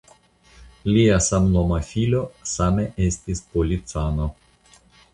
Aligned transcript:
Lia 0.95 1.19
samnoma 1.25 1.79
filo 1.91 2.23
same 2.55 2.89
estis 3.11 3.47
policano. 3.55 4.31